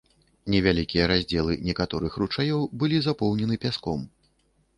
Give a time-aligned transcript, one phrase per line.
[0.53, 3.99] Невялікія раздзелы некаторых ручаёў былі запоўнены пяском.